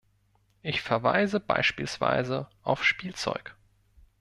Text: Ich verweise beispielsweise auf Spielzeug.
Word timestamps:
Ich 0.63 0.81
verweise 0.81 1.39
beispielsweise 1.39 2.49
auf 2.63 2.83
Spielzeug. 2.83 3.55